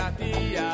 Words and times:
Bizkai 0.00 0.69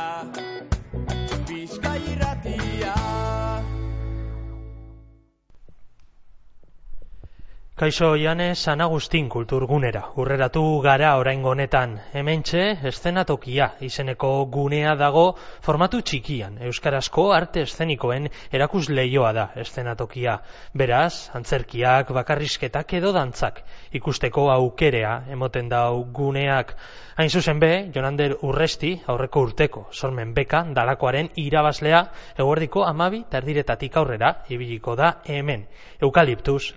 Kaixo 7.76 8.16
Iane 8.16 8.54
San 8.54 8.80
Agustin 8.80 9.26
kulturgunera. 9.28 10.00
Urreratu 10.16 10.62
gara 10.80 11.10
oraingo 11.20 11.50
honetan. 11.50 11.98
Hementxe 12.16 12.62
eszenatokia 12.88 13.66
izeneko 13.84 14.30
gunea 14.48 14.94
dago 14.96 15.24
formatu 15.60 16.00
txikian. 16.00 16.56
Euskarazko 16.70 17.26
arte 17.36 17.66
eszenikoen 17.68 18.30
erakus 18.50 18.88
leioa 18.88 19.34
da 19.36 19.44
eszenatokia. 19.60 20.38
Beraz, 20.72 21.28
antzerkiak, 21.36 22.14
bakarrizketak 22.16 22.94
edo 22.96 23.12
dantzak. 23.12 23.60
Ikusteko 23.92 24.48
aukerea 24.54 25.26
emoten 25.36 25.68
dau 25.68 26.06
guneak. 26.16 26.72
Hain 27.16 27.28
zuzen 27.28 27.60
be, 27.60 27.90
Jonander 27.92 28.38
Urresti, 28.44 28.94
aurreko 29.06 29.40
urteko, 29.50 29.86
sormen 29.92 30.32
beka, 30.36 30.62
dalakoaren 30.76 31.30
irabazlea, 31.40 32.02
eguerdiko 32.36 32.84
amabi 32.84 33.22
terdiretatik 33.30 33.96
aurrera, 33.96 34.34
ibiliko 34.48 34.96
da 34.96 35.22
hemen. 35.24 35.64
Eukaliptus, 36.00 36.74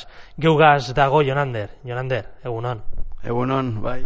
antzeslanagaz. 0.00 0.06
Geugaz 0.40 0.94
dago 0.94 1.22
Jonander. 1.22 1.70
Jonander, 1.84 2.26
egunon. 2.44 2.82
Egunon, 3.24 3.82
bai. 3.82 4.04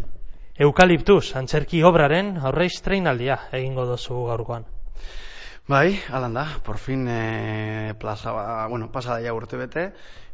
Eukaliptus, 0.59 1.35
antzerki 1.37 1.83
obraren 1.83 2.39
aurreiz 2.39 2.81
treinaldia 2.83 3.39
egingo 3.53 3.87
dozu 3.87 4.27
gaurkoan. 4.27 4.65
Bai, 5.67 5.99
alan 6.13 6.35
da, 6.35 6.45
por 6.63 6.77
fin 6.77 7.07
e, 7.09 7.95
plaza, 7.99 8.33
ba, 8.33 8.67
bueno, 8.67 8.93
pasada 8.93 9.23
ja 9.25 9.33
urte 9.33 9.57
bete, 9.57 9.85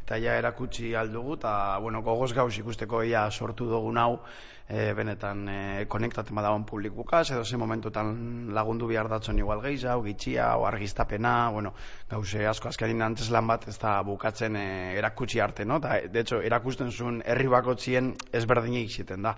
eta 0.03 0.17
ja 0.19 0.33
erakutsi 0.35 0.89
aldugu, 0.93 1.37
eta, 1.37 1.77
bueno, 1.79 2.01
gogoz 2.03 2.33
gauz 2.35 2.57
ikusteko 2.59 2.99
ia 3.07 3.21
sortu 3.31 3.69
dugun 3.69 3.95
hau, 3.97 4.19
e, 4.67 4.91
benetan 4.91 5.45
e, 5.47 5.85
konektatzen 5.87 6.35
badagoen 6.35 6.65
publikukaz, 6.67 7.31
edo 7.31 7.45
ze 7.45 7.55
momentutan 7.55 8.11
lagundu 8.51 8.91
behar 8.91 9.07
datzen 9.07 9.39
igual 9.39 9.63
gehiza, 9.63 9.95
gitxia, 10.03 10.51
o 10.57 10.65
argiztapena, 10.67 11.49
bueno, 11.49 11.71
gauze 12.11 12.45
asko 12.45 12.67
azkarin 12.67 13.01
antes 13.01 13.31
lan 13.31 13.47
bat 13.47 13.69
ez 13.71 13.79
da 13.79 14.01
bukatzen 14.03 14.59
e, 14.59 14.67
erakutsi 14.99 15.39
arte, 15.39 15.63
no? 15.63 15.79
Ta, 15.79 16.01
de 16.11 16.25
hecho, 16.25 16.41
erakusten 16.41 16.91
zuen 16.91 17.23
herri 17.23 17.47
bakotzien 17.47 18.17
ezberdinik 18.33 18.91
ziten 18.91 19.23
da. 19.23 19.37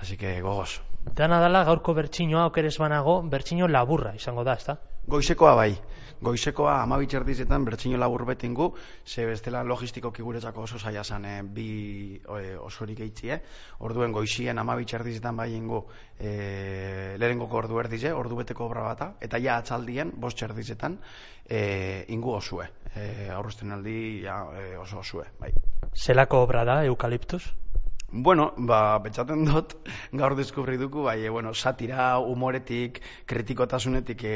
Así 0.00 0.16
que 0.16 0.40
gogoz. 0.42 0.80
Dana 1.14 1.38
dala 1.38 1.62
gaurko 1.62 1.94
bertsinoa 1.94 2.48
okeres 2.50 2.80
banago, 2.82 3.20
bertsino 3.22 3.68
laburra 3.68 4.16
izango 4.18 4.42
da, 4.42 4.58
ezta? 4.58 4.82
Goizekoa 5.08 5.54
bai. 5.58 5.72
Goizekoa 6.22 6.76
amabitxerdizetan 6.84 7.64
bertsino 7.66 7.98
labur 7.98 8.22
betingu, 8.24 8.68
ze 9.04 9.24
bestela 9.26 9.64
logistikoki 9.66 10.22
guretzako 10.22 10.62
oso 10.62 10.78
zaila 10.78 11.02
zan 11.02 11.24
e, 11.26 11.32
bi 11.42 12.20
e, 12.22 12.54
osorik 12.54 13.00
eitzie. 13.02 13.40
Orduen 13.82 14.14
goizien 14.14 14.58
amabitxerdizetan 14.62 15.36
bai 15.36 15.48
ingu 15.56 15.80
e, 16.20 17.16
leherengoko 17.18 17.58
ordu 17.58 17.80
erdize, 17.82 18.12
ordu 18.14 18.38
beteko 18.38 18.68
obra 18.68 18.84
bata, 18.86 19.10
eta 19.20 19.42
ja 19.42 19.56
atzaldien, 19.58 20.12
bost 20.14 20.38
txerdizetan, 20.38 21.00
e, 21.48 22.04
ingu 22.14 22.36
osue. 22.38 22.68
E, 22.94 23.26
aldi 23.34 24.22
ja, 24.22 24.38
e, 24.54 24.76
oso 24.78 25.02
osue, 25.02 25.26
bai. 25.40 25.50
Zelako 25.96 26.44
obra 26.46 26.62
da, 26.64 26.84
eukaliptus? 26.84 27.42
Bueno, 28.14 28.52
ba, 28.58 28.98
betxaten 29.00 29.46
dut, 29.48 29.70
gaur 30.20 30.34
deskubri 30.36 30.76
duku, 30.76 31.00
bai, 31.06 31.22
e, 31.24 31.30
bueno, 31.32 31.54
satira, 31.54 32.18
humoretik, 32.20 32.98
kritikotasunetik 33.24 34.24
e, 34.28 34.34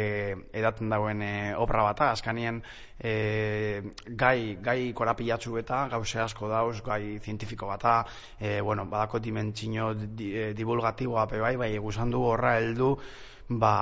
edaten 0.57 0.89
dagoen 0.89 1.21
e, 1.21 1.33
obra 1.61 1.83
bata, 1.85 2.09
azkanien 2.17 2.63
e, 2.97 3.83
gai, 4.09 4.57
gai 4.65 4.79
korapilatzu 4.97 5.59
eta 5.61 5.83
gauze 5.93 6.23
asko 6.25 6.49
dauz, 6.49 6.81
gai 6.87 7.19
zientifiko 7.21 7.69
bata, 7.69 7.99
e, 8.41 8.63
bueno, 8.63 8.87
badako 8.89 9.21
dimentsio 9.21 9.93
di, 9.93 10.31
e, 10.33 10.49
divulgatiboa 10.57 11.27
pe 11.29 11.45
bai, 11.45 11.53
bai, 11.61 11.71
guzan 11.77 12.17
du 12.17 12.25
horra 12.25 12.57
heldu, 12.57 12.95
ba, 13.61 13.75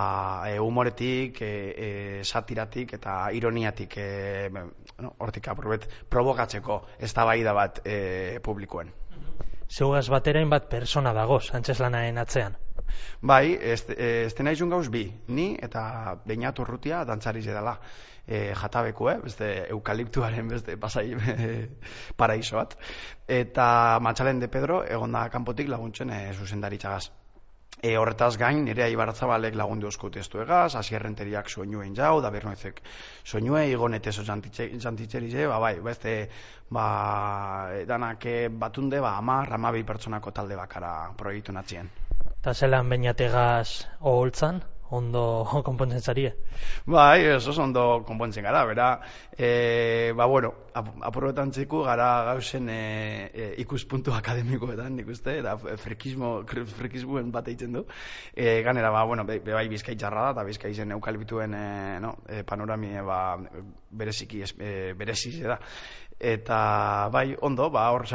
e, 0.50 0.58
humoretik, 0.58 1.38
e, 1.38 1.52
e, 1.70 2.24
satiratik 2.24 2.98
eta 2.98 3.30
ironiatik, 3.30 3.94
e, 3.96 4.50
bueno, 4.50 5.14
hortik 5.22 5.54
aprobet, 5.54 5.86
provokatzeko 6.10 6.82
ez 6.98 7.14
da 7.14 7.30
bat 7.30 7.80
e, 7.86 8.40
publikoen. 8.42 8.90
Zeugaz 9.70 10.08
baterain 10.12 10.50
bat 10.50 10.68
persona 10.70 11.12
dagoz, 11.12 11.50
antzeslanaren 11.54 12.18
atzean. 12.18 12.56
Bai, 13.20 13.54
ez, 13.54 13.82
ez 13.88 14.34
nahi 14.40 14.68
gauz 14.70 14.88
bi, 14.88 15.04
ni 15.28 15.56
eta 15.62 16.16
beinat 16.26 16.58
urrutia 16.58 17.04
dantzari 17.04 17.42
dela 17.42 17.78
e, 18.26 18.52
jatabeku, 18.54 19.08
eh? 19.10 19.18
beste 19.22 19.50
eukaliptuaren 19.70 20.48
beste 20.48 20.76
pasai 20.76 21.12
e, 21.16 21.68
paraiso 22.16 22.56
bat. 22.56 22.76
Eta 23.26 23.98
matxalen 24.00 24.40
de 24.40 24.48
Pedro, 24.48 24.84
egonda 24.84 25.28
kanpotik 25.30 25.68
laguntzen 25.68 26.10
e, 26.10 26.32
zuzendaritxagaz. 26.34 27.10
E, 27.82 27.96
horretaz 27.98 28.36
gain, 28.40 28.62
nire 28.64 28.84
aibaratzabalek 28.86 29.56
lagundu 29.60 29.88
osko 29.90 30.10
testu 30.10 30.40
egaz, 30.40 30.74
asierrenteriak 30.80 31.50
soinuen 31.52 31.94
jau, 31.98 32.20
da 32.24 32.30
bernoezek 32.30 32.80
soinue, 33.24 33.66
igonete 33.70 34.12
so 34.12 34.24
jantitzeri 34.24 35.30
ze, 35.30 35.46
ba, 35.46 35.58
bai, 35.60 35.74
beste, 35.80 36.14
ba, 36.70 36.86
danak 37.86 38.24
batunde, 38.50 39.00
ba, 39.00 39.16
amar, 39.18 39.52
amabi 39.52 39.84
pertsonako 39.84 40.32
talde 40.32 40.56
bakara 40.56 40.94
proiektu 41.18 41.52
natzien. 41.52 41.90
Eta 42.40 42.54
zelan 42.54 42.88
bainategaz 42.88 43.86
oholtzan? 44.00 44.62
Ondo 44.90 45.46
konpontzen 45.66 46.00
zarie. 46.00 46.34
Bai, 46.86 47.24
eso 47.24 47.54
ondo 47.62 48.02
konpontzen 48.06 48.44
gara, 48.44 48.64
bera, 48.64 49.00
e, 49.36 50.12
ba, 50.16 50.26
bueno, 50.26 50.52
ap 50.74 51.18
txiku 51.52 51.82
gara 51.84 52.24
gauzen 52.24 52.68
e, 52.68 53.30
e, 53.32 53.54
ikuspuntu 53.62 54.12
akademikoetan, 54.20 54.96
nik 54.96 55.08
uste, 55.08 55.38
eta 55.38 55.56
frekismo, 55.56 56.44
frekismoen 56.78 57.30
bat 57.32 57.48
eitzen 57.48 57.72
du. 57.72 57.84
E, 58.34 58.62
ganera, 58.62 58.90
ba, 58.90 59.04
bueno, 59.04 59.24
be, 59.24 59.40
bai 59.40 59.68
bizkaitxarra 59.68 60.28
da, 60.28 60.30
eta 60.32 60.44
bizkaitzen 60.44 60.92
eukalbituen 60.98 61.54
e, 61.54 61.66
no, 62.00 62.16
e, 62.28 62.42
panorami 62.42 62.94
e, 62.94 63.02
ba, 63.02 63.20
bereziki, 63.94 64.42
e, 64.58 64.92
berezize 64.98 65.46
da 65.48 65.58
eta 66.20 67.08
bai 67.12 67.34
ondo 67.40 67.70
ba 67.70 67.90
hor 67.90 68.06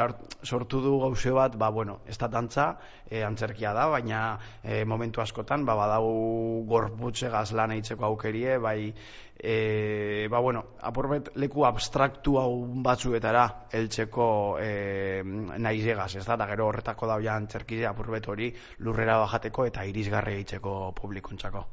sortu 0.44 0.82
du 0.82 1.00
gauze 1.00 1.32
bat 1.32 1.56
ba 1.58 1.70
bueno 1.70 2.00
ez 2.08 2.18
da 2.18 2.28
dantza 2.28 2.80
e, 3.10 3.24
antzerkia 3.24 3.74
da 3.74 3.88
baina 3.88 4.40
e, 4.64 4.86
momentu 4.86 5.22
askotan 5.22 5.66
ba 5.66 5.76
badau 5.76 6.64
gorputze 6.66 7.30
gazlan 7.30 7.72
eitzeko 7.72 8.06
aukerie 8.06 8.58
bai 8.58 8.94
e, 9.38 10.28
ba 10.30 10.40
bueno 10.40 10.64
apurbet 10.82 11.32
leku 11.36 11.66
abstraktu 11.66 12.38
hau 12.40 12.66
batzuetara 12.84 13.68
heltzeko 13.72 14.58
e, 14.62 15.22
naizegaz 15.58 16.16
ez 16.16 16.26
da? 16.26 16.36
Eta 16.36 16.48
gero 16.48 16.68
horretako 16.68 17.08
da 17.08 17.20
ja 17.20 17.36
antzerkide 17.36 17.86
apurbet 17.86 18.28
hori 18.28 18.54
lurrera 18.80 19.20
bajateko 19.20 19.66
eta 19.66 19.84
irisgarri 19.84 20.36
eitzeko 20.36 20.94
publikuntzako. 20.96 21.66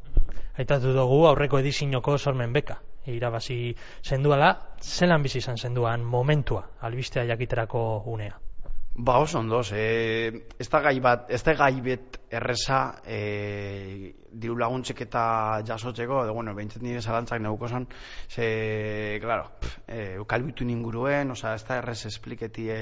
Aitatu 0.59 0.93
dugu 0.93 1.27
aurreko 1.27 1.59
edizinoko 1.59 2.19
sormen 2.19 2.53
beka 2.53 2.81
irabazi 3.15 3.75
zenduala, 4.03 4.51
zelan 4.83 5.23
bizi 5.23 5.39
izan 5.39 5.57
zenduan 5.57 6.05
momentua, 6.05 6.63
albistea 6.81 7.25
jakiterako 7.25 8.03
unea? 8.07 8.39
Ba, 8.99 9.19
oso 9.21 9.39
ondo, 9.39 9.61
e, 9.77 10.47
ez 10.59 10.69
da 10.73 10.81
gai 10.81 10.99
bat, 11.05 11.27
ez 11.29 11.43
da 11.45 11.53
gai 11.55 11.75
bet 11.85 12.17
erresa 12.33 13.03
e, 13.05 13.19
diru 14.41 14.57
laguntzek 14.61 15.01
eta 15.07 15.23
jasotzeko, 15.67 16.23
edo, 16.27 16.35
bueno, 16.37 16.55
behintzat 16.57 16.83
nire 16.85 17.01
zalantzak 17.01 17.41
neguko 17.43 17.69
zan, 17.69 17.87
ze, 18.29 19.19
claro, 19.23 19.51
e, 19.89 20.19
kalbitu 20.29 20.67
ninguruen, 20.69 21.31
oza, 21.33 21.55
ez 21.57 21.65
da 21.69 21.79
errez 21.81 21.99
espliketi 22.11 22.69
e, 22.73 22.81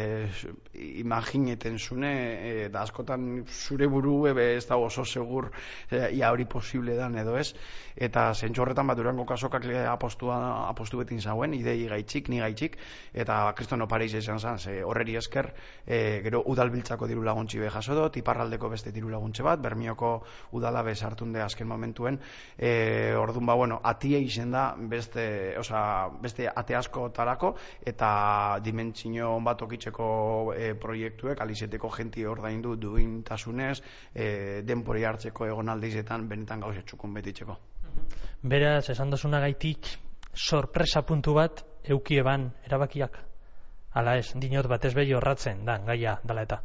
imagineten 1.04 1.78
zune, 1.78 2.12
e, 2.34 2.68
da 2.74 2.82
askotan 2.82 3.44
zure 3.46 3.88
buru 3.90 4.16
ebe 4.30 4.54
ez 4.56 4.66
da 4.66 4.78
oso 4.80 5.04
segur 5.04 5.50
e, 5.90 6.10
ia 6.18 6.32
hori 6.32 6.46
posible 6.50 6.96
dan 6.98 7.18
edo 7.20 7.36
ez, 7.38 7.52
eta 7.94 8.26
zentsu 8.34 8.64
horretan 8.64 8.90
bat 8.90 8.98
durango 8.98 9.26
kasokak 9.28 9.66
apostu, 9.90 10.32
apostu 10.34 10.98
betin 11.02 11.20
zauen, 11.20 11.54
idei 11.54 11.86
gaitxik, 11.90 12.28
ni 12.32 12.42
gaitxik, 12.42 12.76
eta 13.14 13.38
kristono 13.56 13.86
pareiz 13.88 14.12
izan 14.14 14.40
zan, 14.40 14.58
ze 14.58 14.80
horreri 14.82 15.16
esker, 15.20 15.52
e, 15.86 16.20
gero 16.24 16.42
udalbiltzako 16.50 17.06
diru 17.10 17.22
laguntzi 17.22 17.62
be 17.62 17.70
jaso 17.70 17.94
dut, 17.94 18.18
iparraldeko 18.18 18.72
beste 18.72 18.92
diru 18.92 19.12
laguntze 19.12 19.46
bat, 19.46 19.62
bermioko 19.62 20.16
udala 20.52 20.82
bez 20.82 21.02
hartunde 21.02 21.43
azken 21.44 21.68
momentuen, 21.68 22.18
e, 22.58 23.14
ordun 23.18 23.46
ba, 23.46 23.54
bueno, 23.54 23.80
atie 23.84 24.20
izen 24.20 24.50
da 24.54 24.64
beste, 24.76 25.26
oza, 25.58 26.08
beste 26.22 26.48
ate 26.48 26.76
asko 26.76 27.08
tarako, 27.14 27.54
eta 27.86 28.58
dimentsio 28.64 29.34
bat 29.44 29.62
okitzeko 29.62 30.08
e, 30.56 30.72
proiektuek, 30.80 31.40
alizeteko 31.40 31.90
jenti 31.96 32.26
ordaindu 32.26 32.76
duintasunez, 32.80 33.78
e, 34.14 34.62
denpori 34.66 35.04
hartzeko 35.04 35.46
egon 35.46 35.72
aldizetan, 35.72 36.28
benetan 36.28 36.64
gauze 36.64 36.82
txukun 36.82 37.14
betitzeko. 37.14 37.58
Beraz, 38.42 38.90
esan 38.90 39.10
dozuna 39.10 39.40
gaitik, 39.40 39.88
sorpresa 40.34 41.02
puntu 41.06 41.34
bat, 41.38 41.64
eukieban 41.84 42.50
erabakiak? 42.66 43.18
Ala 43.94 44.16
ez, 44.18 44.32
dinot 44.34 44.66
batez 44.68 44.92
behi 44.96 45.14
horratzen, 45.14 45.64
da, 45.64 45.78
gaia, 45.86 46.18
dala 46.26 46.42
eta. 46.48 46.62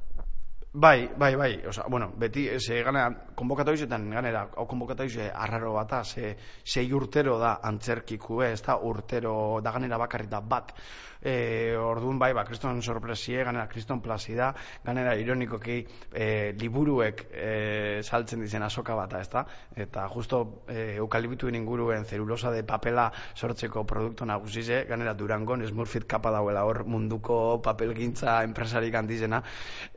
Bai, 0.72 1.10
bai, 1.18 1.36
bai, 1.36 1.66
oza, 1.66 1.84
bueno, 1.90 2.14
beti, 2.16 2.44
ze 2.60 2.84
ganera, 2.84 3.10
konbokatu 3.34 3.74
izetan, 3.74 4.04
ganera, 4.14 4.44
hau 4.54 4.68
konbokatu 4.70 5.08
izan 5.10 5.32
arraro 5.34 5.74
bata, 5.74 6.04
ze, 6.04 6.36
zei 6.64 6.86
urtero 6.94 7.40
da 7.42 7.56
antzerkiku, 7.64 8.44
ez 8.46 8.62
da 8.62 8.78
urtero, 8.78 9.62
da 9.64 9.72
ganera 9.72 9.98
bakarrik 9.98 10.30
da 10.30 10.42
bat, 10.42 10.76
e, 11.22 11.76
orduan 11.76 12.20
bai, 12.20 12.32
ba, 12.34 12.44
kriston 12.46 12.82
sorpresie, 12.82 13.44
ganera, 13.44 13.68
kriston 13.68 14.02
plazida, 14.02 14.54
ganera, 14.86 15.16
ironikoki, 15.18 15.80
e, 16.14 16.54
liburuek 16.60 17.26
e, 17.34 18.02
saltzen 18.04 18.46
dizen 18.46 18.64
asoka 18.64 18.94
bata, 18.96 19.22
ez 19.22 19.30
da, 19.34 19.46
eta 19.76 20.06
justo 20.14 20.44
e, 20.68 21.00
eukalibituen 21.02 21.56
inguruen 21.56 22.06
zerulosa 22.06 22.52
de 22.52 22.64
papela 22.64 23.10
sortzeko 23.36 23.88
produktu 23.90 24.30
nagusize, 24.30 24.84
ganera, 24.86 25.16
durangon, 25.16 25.66
Smurfit 25.70 26.06
kapa 26.10 26.32
dauela 26.32 26.64
hor 26.66 26.84
munduko 26.86 27.60
papelgintza 27.64 28.44
enpresarik 28.46 28.96
handizena, 28.96 29.42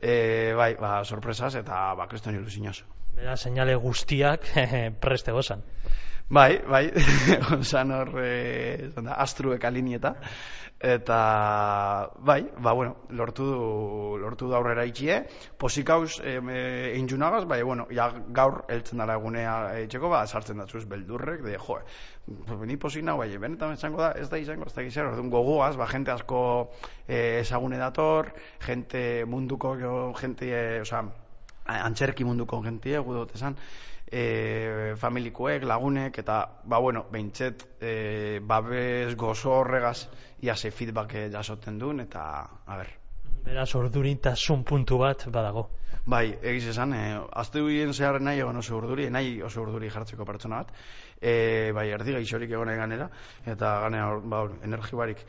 e, 0.01 0.53
bai, 0.57 0.62
ba, 0.79 1.03
sorpresaz 1.05 1.53
eta 1.59 1.93
ba, 1.99 2.07
kriston 2.11 2.35
ilusioz. 2.35 2.83
Bera, 3.13 3.35
seinale 3.37 3.75
guztiak 3.75 4.47
preste 5.05 5.31
gozan. 5.35 5.63
Bai, 6.33 6.63
bai, 6.65 6.87
osan 7.59 7.91
hor, 7.93 8.09
e, 8.17 8.89
da, 8.95 9.19
astruek 9.21 9.65
alinieta, 9.69 10.15
eta, 10.81 11.17
bai, 12.25 12.39
ba, 12.57 12.73
bueno, 12.73 12.95
lortu 13.13 13.45
du, 13.45 13.59
lortu 14.17 14.47
du 14.49 14.55
aurrera 14.57 14.87
itxie, 14.89 15.19
posik 15.61 15.91
hauz, 15.93 16.17
e, 16.23 16.39
egin 16.95 17.21
bai, 17.47 17.61
bueno, 17.61 17.85
ja, 17.91 18.09
gaur, 18.29 18.65
eltzen 18.67 18.97
dara 18.97 19.13
egunea 19.13 19.77
etxeko, 19.83 20.09
ba, 20.09 20.25
sartzen 20.25 20.57
datzuz 20.57 20.85
beldurrek, 20.85 21.43
de, 21.43 21.57
jo, 21.59 21.77
ni 22.65 22.77
posik 22.77 23.03
nago, 23.03 23.19
bai, 23.19 23.37
benetan 23.37 23.73
esango 23.73 24.01
da, 24.01 24.13
ez 24.17 24.29
da 24.29 24.37
izango, 24.37 24.65
ez 24.65 24.73
da 24.73 24.81
gizero, 24.81 25.11
orduan 25.11 25.29
gogoaz, 25.29 25.75
ba, 25.77 25.85
jente 25.85 26.11
asko 26.11 26.71
e, 27.07 27.41
ezagune 27.43 27.77
dator, 27.77 28.33
jente 28.65 29.23
munduko, 29.25 29.77
jente, 30.17 30.49
e, 30.49 30.81
oza, 30.81 31.03
antzerki 31.65 32.25
munduko 32.27 32.61
gentie, 32.61 32.97
gudot 32.99 33.35
esan, 33.35 33.55
e, 34.05 34.93
familikoek, 34.99 35.63
lagunek, 35.63 36.19
eta, 36.23 36.39
ba, 36.65 36.79
bueno, 36.79 37.05
behintzet, 37.11 37.67
e, 37.81 38.39
babes 38.43 39.15
gozo 39.15 39.53
horregaz, 39.59 40.09
ia 40.41 40.55
ze 40.55 40.71
feedback 40.71 41.15
jasoten 41.31 41.79
duen, 41.79 42.03
eta, 42.03 42.25
a 42.65 42.77
ber. 42.77 42.91
Beraz, 43.43 43.73
ordurintasun 43.75 44.63
puntu 44.63 44.97
bat 45.01 45.25
badago. 45.31 45.69
Bai, 46.05 46.33
egiz 46.41 46.67
esan, 46.73 46.93
e, 46.93 47.03
azte 47.31 47.61
huien 47.63 47.93
zehar 47.93 48.19
nahi 48.21 48.41
egon 48.43 48.59
oso 48.59 48.75
urduri, 48.77 49.07
nahi 49.09 49.37
oso 49.41 49.63
urduri 49.63 49.89
jartzeko 49.89 50.25
pertsona 50.27 50.61
bat, 50.63 50.73
e, 51.21 51.71
bai, 51.75 51.87
erdi 51.95 52.15
gaixorik 52.17 52.51
egon 52.51 52.71
ganera, 52.75 53.09
eta 53.45 53.79
ganera, 53.85 54.19
ba, 54.19 54.43
energi 54.67 54.99
barik, 54.99 55.23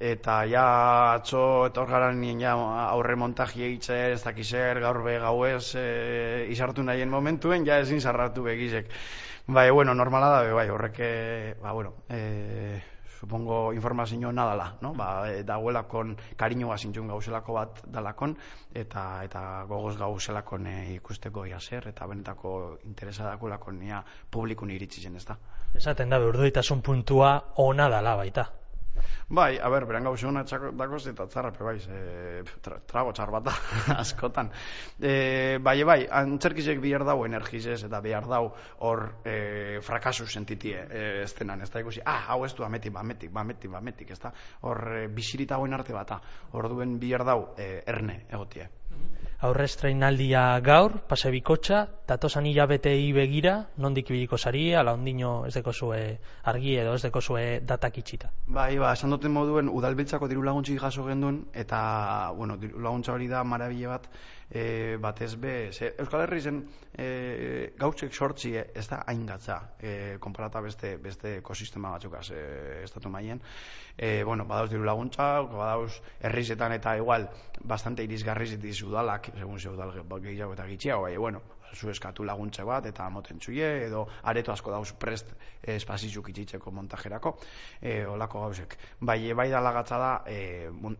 eta 0.00 0.44
ja 0.48 0.66
atzo 1.14 1.66
eta 1.66 1.82
hor 1.82 1.90
gara 1.90 2.12
nien 2.12 2.40
ja 2.40 2.54
aurre 2.86 3.16
montaji 3.16 3.64
egitzer 3.66 4.14
ez 4.16 4.22
dakizer 4.24 4.80
gaur 4.80 5.02
be 5.04 5.18
gauez 5.18 5.74
e, 5.76 6.46
izartu 6.50 6.82
nahien 6.82 7.10
momentuen 7.10 7.66
ja 7.66 7.78
ezin 7.78 8.00
zarratu 8.00 8.42
begizek 8.42 8.88
bai 9.46 9.70
bueno 9.70 9.94
normala 9.94 10.28
da 10.28 10.54
bai 10.54 10.68
horrek 10.68 10.98
e, 10.98 11.54
ba 11.62 11.72
bueno 11.72 11.94
e, 12.08 12.80
supongo 13.20 13.72
informazio 13.72 14.32
nadala 14.32 14.76
no? 14.80 14.94
Ba 14.94 15.30
e, 15.32 15.44
dagoelakon 15.44 16.16
kariñoa 16.36 16.78
sintxun 16.78 17.08
gauzelako 17.08 17.52
bat 17.52 17.84
dalakon 17.86 18.36
eta 18.74 19.24
eta 19.24 19.64
gogoz 19.68 19.96
gauzelakon 19.98 20.66
e, 20.66 20.94
ikusteko 20.94 21.46
ia 21.46 21.60
zer 21.60 21.88
eta 21.88 22.06
benetako 22.06 22.78
interesa 22.84 23.24
dagoelakon 23.24 23.82
ia 23.82 24.02
publikun 24.30 24.70
iritsi 24.70 25.00
zen 25.00 25.16
ezta? 25.16 25.38
Esaten 25.74 26.10
da 26.10 26.20
urduitasun 26.20 26.82
puntua 26.82 27.40
ona 27.56 27.88
dala 27.88 28.16
baita 28.16 28.63
Bai, 29.28 29.58
a 29.58 29.68
ber, 29.72 29.86
beran 29.88 30.04
gauze 30.04 30.26
hona 30.28 30.42
dagoz 30.44 31.00
eta 31.10 31.26
tzarrape 31.26 31.64
bai, 31.64 31.76
e, 31.80 32.42
tra, 32.62 32.76
trago 32.86 33.12
txar 33.16 33.32
bat 33.32 33.48
askotan. 34.02 34.50
E, 35.00 35.58
bai, 35.64 35.76
bai, 35.88 35.98
antzerkizek 36.20 36.82
bihar 36.82 37.06
dau 37.08 37.24
energizez 37.24 37.80
eta 37.88 38.00
bihar 38.04 38.28
dau 38.30 38.52
hor 38.86 39.06
e, 39.24 39.80
frakasu 39.84 40.28
sentitie 40.28 40.84
e, 40.84 41.04
ez 41.24 41.32
denan, 41.38 41.64
ez 41.64 41.70
da 41.72 41.82
ikusi, 41.82 42.04
ah, 42.04 42.28
hau 42.34 42.44
ez 42.44 42.52
du 42.54 42.68
ametik, 42.68 42.92
bametik, 42.92 43.32
bametik, 43.32 43.72
bametik, 43.72 44.14
ez 44.14 44.20
da, 44.20 44.32
hor 44.68 44.84
e, 45.00 45.04
bisiritagoen 45.08 45.74
arte 45.74 45.96
bata, 45.96 46.20
hor 46.52 46.68
duen 46.70 46.98
bihar 47.00 47.24
dau 47.26 47.40
e, 47.56 47.78
erne 47.86 48.24
egotie 48.28 48.68
aurrestrainaldia 49.44 50.42
gaur, 50.64 50.94
pase 51.08 51.30
bikotxa, 51.32 51.82
datosan 52.08 52.46
hilabetei 52.48 53.12
begira, 53.12 53.54
nondik 53.76 54.08
ibiliko 54.10 54.38
sari, 54.38 54.64
ala 54.74 54.94
ondino 54.96 55.32
ez 55.48 55.52
deko 55.56 55.72
zue 55.72 55.98
argi 56.52 56.78
edo 56.80 56.94
ez 56.96 57.02
deko 57.04 57.20
zue 57.20 57.44
datak 57.60 57.98
itxita. 58.00 58.30
Bai, 58.46 58.78
ba, 58.80 58.94
esan 58.96 59.12
duten 59.12 59.34
moduen, 59.34 59.68
udalbiltzako 59.68 60.30
diru 60.32 60.44
laguntzi 60.48 60.78
jaso 60.80 61.04
gendun, 61.08 61.42
eta, 61.52 61.82
bueno, 62.38 62.56
diru 62.60 62.80
laguntza 62.84 63.12
hori 63.12 63.28
da 63.28 63.44
marabile 63.44 63.92
bat, 63.92 64.08
e, 64.50 64.96
batez 65.00 65.34
be, 65.40 65.72
ze, 65.72 65.92
Euskal 65.98 66.24
Herri 66.24 66.40
zen 66.40 66.60
e, 66.96 67.72
gautzek 67.78 68.14
sortzi 68.14 68.54
e, 68.56 68.66
ez 68.74 68.86
da 68.88 69.02
hain 69.06 69.24
gatza, 69.26 69.58
e, 69.80 70.16
konparata 70.20 70.60
beste, 70.64 70.96
beste 71.02 71.38
ekosistema 71.40 71.90
batzukaz 71.96 72.28
e, 72.30 72.44
estatu 72.84 73.10
maien. 73.10 73.42
E, 73.96 74.22
bueno, 74.24 74.46
badauz 74.46 74.70
diru 74.70 74.84
laguntza, 74.86 75.40
badauz 75.50 76.00
herrizetan 76.20 76.76
eta 76.76 76.96
igual 77.00 77.28
bastante 77.62 78.04
irizgarri 78.04 78.46
zitiz 78.54 78.76
udalak, 78.84 79.32
segun 79.34 79.60
ze 79.60 79.68
udal 79.68 79.92
gehiago 80.22 80.52
eta 80.52 80.66
gitxiago, 80.66 81.02
bai, 81.02 81.16
bueno, 81.18 81.42
zu 81.74 81.90
eskatu 81.90 82.24
laguntza 82.24 82.64
bat 82.64 82.86
eta 82.86 83.08
moten 83.10 83.40
txuie, 83.42 83.66
edo 83.88 84.04
areto 84.30 84.52
asko 84.52 84.72
dauz 84.72 84.92
prest 85.00 85.34
espazizuk 85.74 86.30
itxitzeko 86.30 86.70
montajerako, 86.74 87.34
e, 87.80 88.04
olako 88.06 88.44
gauzek. 88.46 88.78
Bai, 89.00 89.18
bai 89.34 89.50
da 89.50 89.60
lagatza 89.64 89.98
da 89.98 90.12
e, 90.26 90.38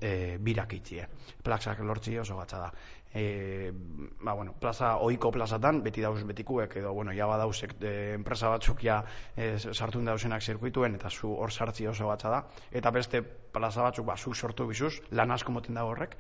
e, 0.01 0.13
birak 0.41 0.75
itxie, 0.81 1.07
plaksak 1.45 1.81
lortzi 1.87 2.19
oso 2.19 2.37
gatza 2.41 2.67
da. 2.67 2.71
E, 3.15 3.71
ba, 3.71 4.33
bueno, 4.35 4.57
plaza, 4.59 4.97
oiko 5.07 5.31
plazatan, 5.31 5.85
beti 5.85 6.03
dauz 6.03 6.25
betikuek, 6.27 6.81
edo, 6.81 6.93
bueno, 6.97 7.15
ja 7.15 7.29
badauzek 7.31 7.77
de, 7.79 7.95
enpresa 8.17 8.51
batzuk 8.51 8.83
ja 8.83 9.05
e, 9.37 9.55
sartu 9.59 10.03
dauzenak 10.03 10.43
zirkuituen, 10.43 10.99
eta 10.99 11.11
zu 11.11 11.31
hor 11.31 11.53
sartzi 11.53 11.87
oso 11.87 12.11
batza 12.11 12.33
da, 12.35 12.45
eta 12.73 12.91
beste 12.91 13.23
plaza 13.55 13.87
batzuk, 13.87 14.07
ba, 14.07 14.17
zu 14.17 14.35
sortu 14.35 14.67
bizuz, 14.69 14.99
lan 15.15 15.31
asko 15.31 15.55
moten 15.55 15.79
da 15.79 15.87
horrek, 15.87 16.17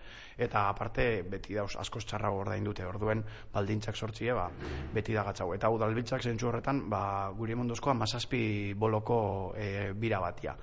eta 0.46 0.68
aparte, 0.70 1.06
beti 1.34 1.58
dauz 1.58 1.74
asko 1.82 2.00
txarra 2.00 2.30
ordain 2.32 2.64
dute, 2.64 2.86
orduen 2.86 3.24
baldintzak 3.52 3.98
sortzie, 3.98 4.32
ba, 4.38 4.48
beti 4.94 5.16
da 5.16 5.26
gatzau. 5.26 5.50
Eta 5.58 5.70
udalbitzak 5.74 6.22
zentzu 6.22 6.48
horretan, 6.50 6.86
ba, 6.90 7.04
guri 7.36 7.58
emondozko 7.58 7.92
amazazpi 7.92 8.74
boloko 8.78 9.18
e, 9.58 9.92
bira 9.92 10.22
batia. 10.22 10.56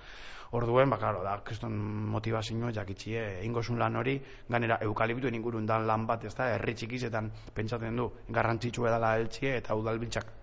Orduen, 0.57 0.89
ba, 0.91 0.97
claro, 0.99 1.21
da, 1.23 1.37
kriston 1.47 1.77
motivazio 2.11 2.73
jakitxie, 2.75 3.21
ingosun 3.47 3.79
lan 3.79 3.95
hori, 3.95 4.17
ganera, 4.49 4.81
eukaliptuen 4.83 5.35
ingurun 5.35 5.65
dan 5.65 5.87
lan 5.87 6.07
bat, 6.07 6.25
ez 6.27 6.35
da, 6.35 6.49
herri 6.57 6.75
txikizetan 6.75 7.31
pentsatzen 7.55 8.03
du, 8.03 8.11
garrantzitsu 8.27 8.87
edala 8.87 9.15
eltsie, 9.21 9.55
eta 9.61 9.79
udalbiltzak 9.79 10.40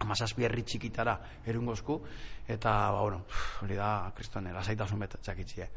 amazazpi 0.00 0.46
herri 0.46 0.62
txikitara 0.66 1.16
erungozku, 1.46 2.00
eta, 2.48 2.70
ba, 2.92 3.02
bueno, 3.02 3.24
hori 3.62 3.76
da, 3.78 3.90
kriston, 4.16 4.48
lasaitasun 4.54 5.04
bet 5.04 5.18
jakitxie. 5.26 5.68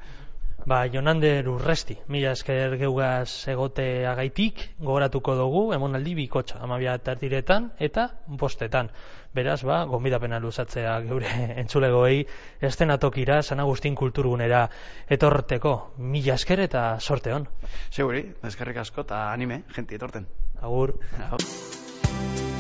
Ba, 0.65 0.85
Jonander 0.87 1.47
urresti, 1.51 1.97
mila 2.07 2.31
esker 2.37 2.77
geugaz 2.79 3.49
egote 3.51 4.05
agaitik, 4.07 4.61
gogoratuko 4.79 5.35
dugu, 5.35 5.63
emonaldi 5.75 6.13
bikotxa, 6.21 6.61
amabia 6.63 6.93
tartiretan 7.03 7.71
eta 7.83 8.07
bostetan. 8.27 8.93
Beraz, 9.35 9.59
ba, 9.67 9.81
gombidapena 9.89 10.39
luzatzea 10.39 10.95
geure 11.09 11.33
entzulegoei, 11.65 12.23
estenatokira, 12.63 13.41
San 13.43 13.59
Agustin 13.59 13.97
kulturgunera 13.99 14.63
etorteko, 15.11 15.75
mila 15.97 16.39
esker 16.39 16.63
eta 16.69 16.87
sorte 17.01 17.35
hon. 17.35 17.49
Seguri, 17.89 18.23
eskerrik 18.47 18.79
asko 18.85 19.03
eta 19.03 19.25
anime, 19.33 19.63
jenti 19.75 19.99
etorten. 19.99 20.31
Agur. 20.61 20.95
Agur. 21.27 22.52